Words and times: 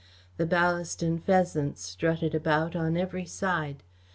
The 0.37 0.47
Ballaston 0.47 1.21
pheasants 1.21 1.83
strutted 1.83 2.33
about 2.33 2.75
on 2.75 2.97
every 2.97 3.27
side. 3.27 3.83